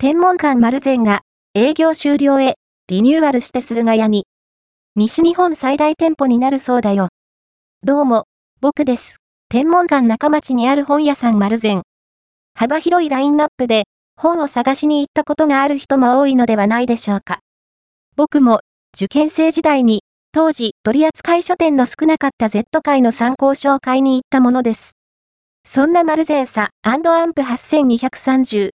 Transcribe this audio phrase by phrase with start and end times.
[0.00, 1.22] 天文館丸善が
[1.54, 2.54] 営業終了へ
[2.86, 4.26] リニューアルして駿河屋に。
[4.94, 7.08] 西日本最大店舗になるそうだよ。
[7.82, 8.26] どうも、
[8.60, 9.16] 僕です。
[9.48, 11.82] 天文館中町にある本屋さん丸善。
[12.54, 17.40] 幅広いラインナップで本を探しに行ったことがある人も多いのではないでしょうか。
[18.14, 18.60] 僕も
[18.94, 24.92] 受験生時代に当時取扱書店の少なかった Z 界の参考書を買いに行ったものです。
[25.66, 28.66] そんな丸ルさアンプ8230